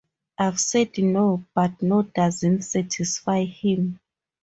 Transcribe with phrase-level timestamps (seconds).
[0.39, 3.99] I've said no, but no doesn't satisfy him.